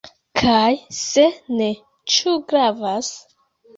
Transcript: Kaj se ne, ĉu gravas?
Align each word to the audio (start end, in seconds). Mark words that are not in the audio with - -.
Kaj 0.39 0.71
se 1.01 1.25
ne, 1.59 1.69
ĉu 2.15 2.35
gravas? 2.53 3.13